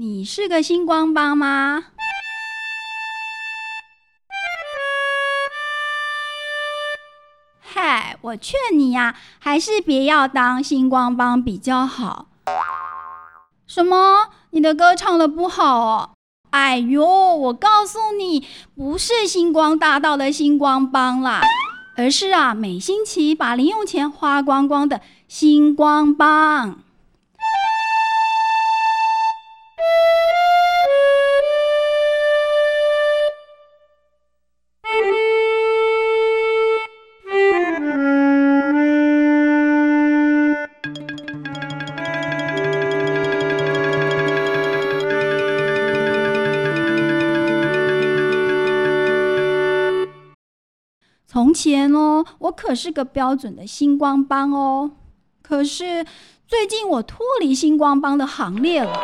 [0.00, 1.86] 你是个星光帮吗？
[7.58, 12.28] 嗨，我劝你呀，还是别要当星光帮比较好。
[13.66, 14.28] 什么？
[14.50, 16.10] 你的歌唱的不好哦？
[16.50, 21.40] 哎呦，我告诉你，不是星光大道的星光帮啦，
[21.96, 26.84] 而是啊，每星期把零用钱花光光的星光帮。
[51.58, 54.92] 钱哦，我可是个标准的星光帮哦。
[55.42, 56.06] 可是
[56.46, 58.92] 最近我脱离星光帮的行列了。
[58.92, 59.00] 啊，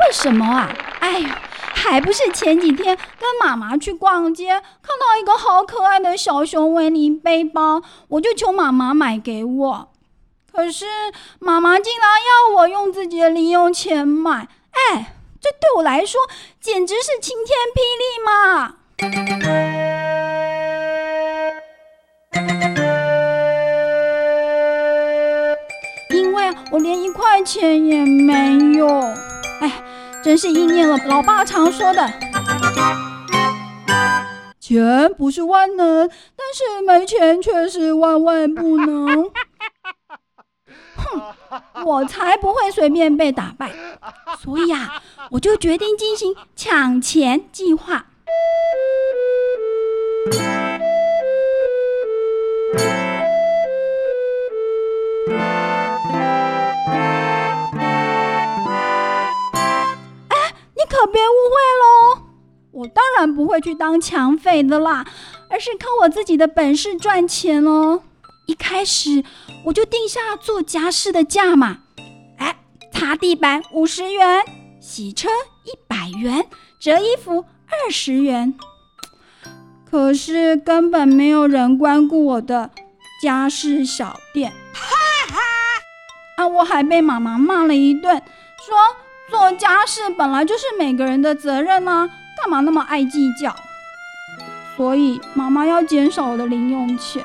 [0.00, 0.72] 为什么啊？
[1.00, 1.28] 哎呦，
[1.74, 9.88] 还不是前几天跟妈妈去逛街，看到一个好可爱的小熊维尼背包，我就求妈妈买给我。
[10.52, 10.86] 可是
[11.40, 16.20] 妈妈竟然要我用自己的零用钱买，哎，这对我来说
[16.60, 18.74] 简直是晴天霹雳嘛！
[27.44, 28.86] 钱也没有，
[29.60, 29.82] 哎，
[30.22, 32.12] 真是应验了老爸常说的
[34.60, 39.30] ：“钱不是万能，但是没钱却是万万不能。”
[40.96, 41.22] 哼，
[41.84, 43.70] 我才不会随便被打败，
[44.40, 48.06] 所以啊，我就决定进行抢钱计划。
[62.78, 65.04] 我当然不会去当抢匪的啦，
[65.50, 68.02] 而是靠我自己的本事赚钱哦。
[68.46, 69.24] 一开始
[69.64, 71.78] 我就定下做家事的价码，
[72.36, 72.56] 哎，
[72.92, 74.44] 擦地板五十元，
[74.80, 75.28] 洗车
[75.64, 76.46] 一百元，
[76.78, 78.54] 折衣服二十元。
[79.90, 82.70] 可是根本没有人光顾我的
[83.20, 84.86] 家事小店，哈
[85.34, 86.46] 哈啊！
[86.46, 88.22] 我还被妈妈骂了一顿，
[88.64, 88.76] 说
[89.28, 92.08] 做家事本来就是每个人的责任呢，
[92.40, 93.54] 干嘛那么爱计较？
[94.76, 97.22] 所以妈妈要减少我的零用钱。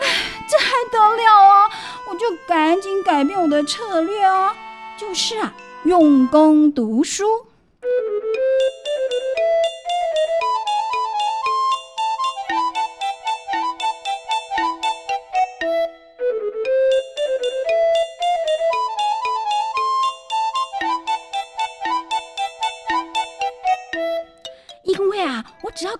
[0.00, 0.06] 唉，
[0.48, 1.70] 这还得了啊！
[2.08, 4.54] 我就赶紧改变我的策略啊，
[4.98, 5.52] 就是啊，
[5.84, 7.24] 用功读书。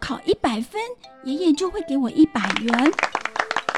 [0.02, 0.82] 考一百分，
[1.22, 2.92] 爷爷就会给我一百元。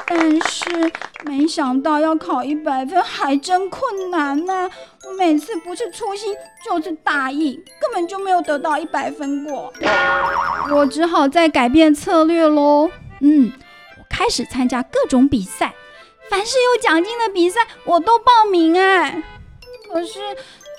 [0.07, 0.93] 但是
[1.25, 4.71] 没想到要考一百分还真困难呢。
[5.07, 9.71] 我每次不是粗心就是大意，根本就没有得到一百分过。
[10.71, 12.91] 我只好再改变策略喽。
[13.21, 13.53] 嗯，
[13.99, 15.75] 我开始参加各种比赛，
[16.31, 19.23] 凡是有奖金的比赛我都报名哎。
[19.93, 20.21] 可是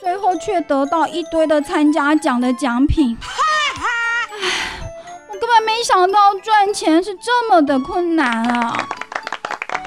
[0.01, 3.15] 最后却得到一堆的参加奖的奖品。
[5.39, 8.87] 根本没想到赚钱是这么的困难啊！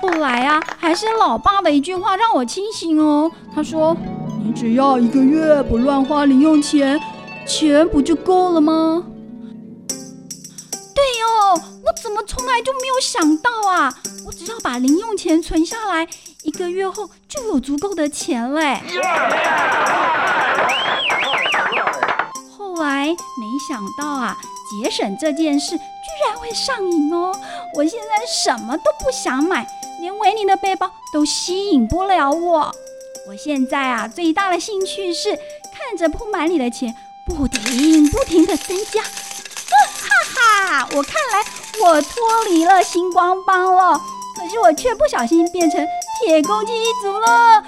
[0.01, 3.31] 后来啊，还是老爸的一句话让我清醒哦。
[3.55, 3.97] 他说
[4.45, 7.01] ：“你只要一个月不乱花零用钱，
[7.47, 9.03] 钱不就够了吗？”
[10.95, 13.93] 对哦，我怎么从来就没有想到啊！
[14.27, 16.07] 我只要把零用钱存下来，
[16.43, 18.81] 一个月后就有足够的钱嘞。
[22.57, 24.37] 后来没想到啊，
[24.71, 25.85] 节省这件事居
[26.27, 27.33] 然会上瘾哦！
[27.75, 29.67] 我现在什么都不想买。
[30.01, 32.73] 连维尼的背包都吸引不了我。
[33.29, 36.95] 我现在啊，最大的兴趣是看着铺满里的钱
[37.27, 39.03] 不停不停的增加。
[39.03, 39.09] 哈
[40.35, 41.45] 哈，我看来
[41.83, 44.01] 我脱离了星光帮了，
[44.37, 45.85] 可是我却不小心变成
[46.21, 47.63] 铁公鸡一族了。